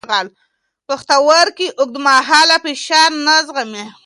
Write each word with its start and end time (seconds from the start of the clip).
پښتورګي 0.87 1.67
اوږدمهاله 1.79 2.57
فشار 2.63 3.09
نه 3.25 3.35
زغمي. 3.45 3.85